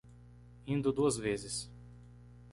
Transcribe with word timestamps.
Indo 0.65 0.91
duas 0.91 1.15
vezes 1.15 1.69